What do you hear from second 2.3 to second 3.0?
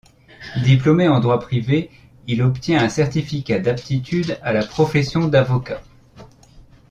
obtient un